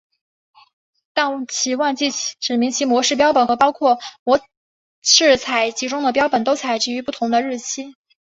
[1.13, 4.39] 但其忘记指明其模式标本和包括模
[5.03, 7.93] 式采集中的标本都采集于不同的日期。